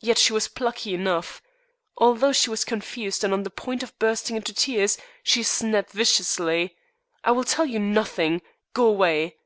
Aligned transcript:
Yet 0.00 0.18
she 0.18 0.32
was 0.32 0.48
plucky 0.48 0.92
enough. 0.92 1.40
Although 1.98 2.32
she 2.32 2.50
was 2.50 2.64
confused 2.64 3.22
and 3.22 3.32
on 3.32 3.44
the 3.44 3.48
point 3.50 3.84
of 3.84 3.96
bursting 4.00 4.34
into 4.34 4.52
tears, 4.52 4.98
she 5.22 5.44
snapped 5.44 5.92
viciously: 5.92 6.74
"I 7.22 7.30
will 7.30 7.44
tell 7.44 7.64
you 7.64 7.78
nothing. 7.78 8.42
Go 8.74 8.86
away." 8.86 9.36